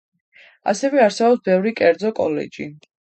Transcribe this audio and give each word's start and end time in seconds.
ასევე 0.71 1.03
არსებობს 1.07 1.43
ბევრი 1.49 1.73
კერძო 1.81 2.11
კოლეჯი. 2.21 2.67